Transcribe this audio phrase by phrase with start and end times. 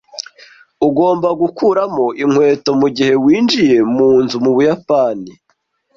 [0.87, 5.31] Ugomba gukuramo inkweto mugihe winjiye munzu mu Buyapani.